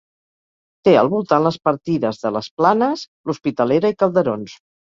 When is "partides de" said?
1.69-2.33